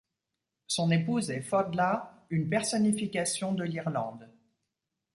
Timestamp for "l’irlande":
3.63-4.31